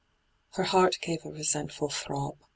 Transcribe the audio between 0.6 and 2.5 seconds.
heart gave a resentiul throb.